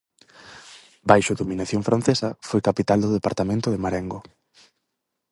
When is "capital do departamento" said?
2.69-3.67